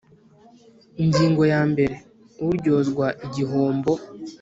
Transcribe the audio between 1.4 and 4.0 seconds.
yambere Uryozwa igihombo